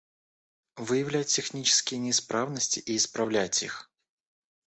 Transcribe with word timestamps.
Выявлять 0.79 1.27
технические 1.27 1.99
неисправности 1.99 2.79
и 2.79 2.97
исправлять 2.97 3.61
их 3.61 3.91